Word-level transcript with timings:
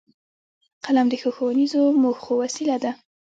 قلم 0.85 1.07
د 1.09 1.13
ښو 1.21 1.29
ښوونیزو 1.37 1.83
موخو 2.01 2.33
وسیله 2.43 2.75
ده 2.83 2.91